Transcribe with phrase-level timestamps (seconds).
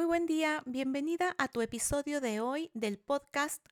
[0.00, 3.62] Muy buen día, bienvenida a tu episodio de hoy del podcast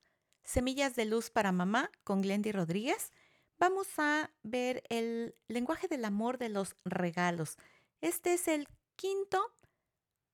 [0.45, 3.13] Semillas de Luz para Mamá con Glendy Rodríguez.
[3.59, 7.57] Vamos a ver el lenguaje del amor de los regalos.
[8.03, 9.41] Este es el quinto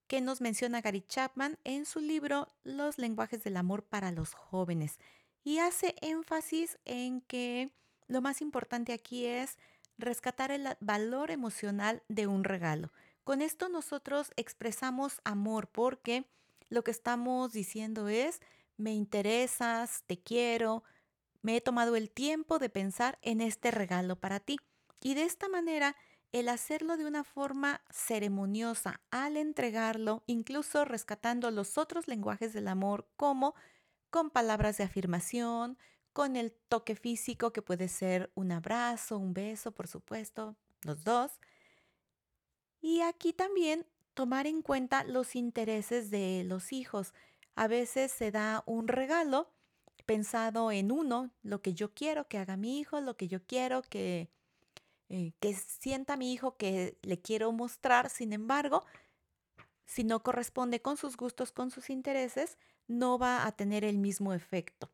[0.09, 4.99] que nos menciona Gary Chapman en su libro Los lenguajes del amor para los jóvenes
[5.45, 7.71] y hace énfasis en que
[8.09, 9.59] lo más importante aquí es
[9.97, 12.91] rescatar el valor emocional de un regalo.
[13.25, 16.27] Con esto nosotros expresamos amor porque
[16.69, 18.41] lo que estamos diciendo es,
[18.77, 20.85] me interesas, te quiero,
[21.41, 24.59] me he tomado el tiempo de pensar en este regalo para ti.
[25.01, 25.97] Y de esta manera,
[26.33, 33.09] el hacerlo de una forma ceremoniosa, al entregarlo, incluso rescatando los otros lenguajes del amor,
[33.17, 33.55] como
[34.11, 35.79] con palabras de afirmación,
[36.13, 41.33] con el toque físico que puede ser un abrazo, un beso, por supuesto, los dos,
[42.85, 47.15] y aquí también tomar en cuenta los intereses de los hijos.
[47.55, 49.49] A veces se da un regalo
[50.05, 53.81] pensado en uno, lo que yo quiero que haga mi hijo, lo que yo quiero
[53.81, 54.29] que,
[55.09, 58.11] eh, que sienta mi hijo que le quiero mostrar.
[58.11, 58.85] Sin embargo,
[59.87, 64.35] si no corresponde con sus gustos, con sus intereses, no va a tener el mismo
[64.35, 64.91] efecto.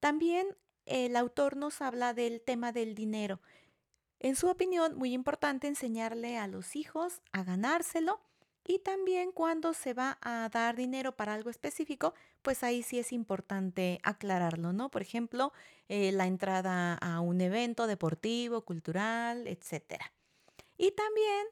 [0.00, 3.40] También el autor nos habla del tema del dinero.
[4.18, 8.20] En su opinión, muy importante enseñarle a los hijos a ganárselo
[8.68, 13.12] y también cuando se va a dar dinero para algo específico, pues ahí sí es
[13.12, 14.90] importante aclararlo, ¿no?
[14.90, 15.52] Por ejemplo,
[15.88, 20.00] eh, la entrada a un evento deportivo, cultural, etc.
[20.78, 21.46] Y también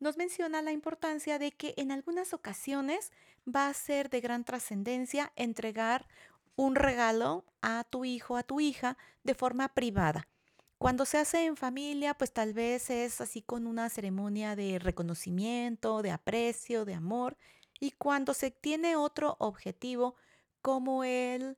[0.00, 3.12] nos menciona la importancia de que en algunas ocasiones
[3.46, 6.08] va a ser de gran trascendencia entregar
[6.56, 10.26] un regalo a tu hijo, a tu hija, de forma privada.
[10.78, 16.02] Cuando se hace en familia, pues tal vez es así con una ceremonia de reconocimiento,
[16.02, 17.36] de aprecio, de amor.
[17.80, 20.14] Y cuando se tiene otro objetivo,
[20.62, 21.56] como el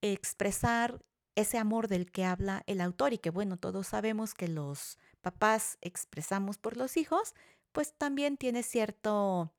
[0.00, 4.98] expresar ese amor del que habla el autor y que bueno, todos sabemos que los
[5.20, 7.34] papás expresamos por los hijos,
[7.72, 9.52] pues también tiene cierto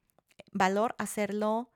[0.51, 1.71] valor hacerlo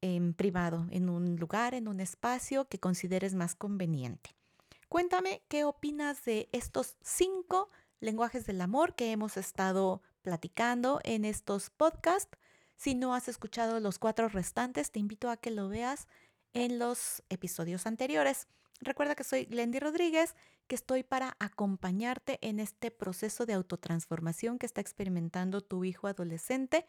[0.00, 4.36] en privado, en un lugar, en un espacio que consideres más conveniente.
[4.88, 7.70] Cuéntame qué opinas de estos cinco
[8.00, 12.38] lenguajes del amor que hemos estado platicando en estos podcasts.
[12.76, 16.06] Si no has escuchado los cuatro restantes, te invito a que lo veas
[16.52, 18.46] en los episodios anteriores.
[18.80, 20.36] Recuerda que soy Glendy Rodríguez,
[20.68, 26.86] que estoy para acompañarte en este proceso de autotransformación que está experimentando tu hijo adolescente,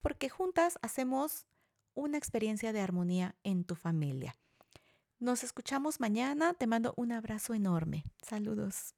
[0.00, 1.46] porque juntas hacemos
[1.94, 4.36] una experiencia de armonía en tu familia.
[5.18, 6.52] Nos escuchamos mañana.
[6.52, 8.04] Te mando un abrazo enorme.
[8.22, 8.94] Saludos.